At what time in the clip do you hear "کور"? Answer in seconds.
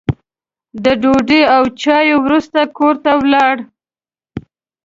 2.77-2.95